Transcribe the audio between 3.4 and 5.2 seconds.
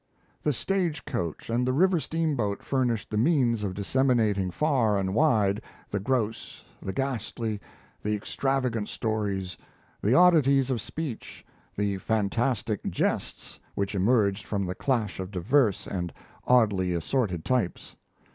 for disseminating far and